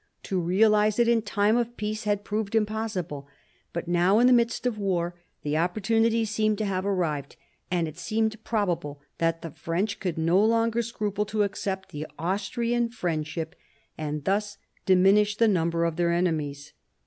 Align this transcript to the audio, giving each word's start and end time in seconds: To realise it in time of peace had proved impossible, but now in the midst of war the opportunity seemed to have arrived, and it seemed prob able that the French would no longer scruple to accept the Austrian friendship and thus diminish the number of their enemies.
To 0.23 0.39
realise 0.41 0.97
it 0.97 1.07
in 1.07 1.21
time 1.21 1.55
of 1.55 1.77
peace 1.77 2.05
had 2.05 2.23
proved 2.23 2.55
impossible, 2.55 3.27
but 3.71 3.87
now 3.87 4.17
in 4.17 4.25
the 4.25 4.33
midst 4.33 4.65
of 4.65 4.79
war 4.79 5.13
the 5.43 5.57
opportunity 5.57 6.25
seemed 6.25 6.57
to 6.57 6.65
have 6.65 6.87
arrived, 6.87 7.35
and 7.69 7.87
it 7.87 7.99
seemed 7.99 8.43
prob 8.43 8.71
able 8.79 8.99
that 9.19 9.43
the 9.43 9.51
French 9.51 10.03
would 10.03 10.17
no 10.17 10.43
longer 10.43 10.81
scruple 10.81 11.25
to 11.27 11.43
accept 11.43 11.89
the 11.89 12.07
Austrian 12.17 12.89
friendship 12.89 13.53
and 13.95 14.23
thus 14.23 14.57
diminish 14.87 15.37
the 15.37 15.47
number 15.47 15.85
of 15.85 15.97
their 15.97 16.11
enemies. 16.11 16.73